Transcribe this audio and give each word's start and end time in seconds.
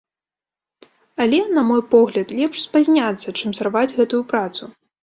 Але, 1.25 1.39
на 1.57 1.61
мой 1.69 1.81
погляд, 1.93 2.35
лепш 2.41 2.65
спазняцца, 2.67 3.39
чым 3.39 3.57
сарваць 3.61 3.89
гэтую 4.01 4.23
працу. 4.35 4.63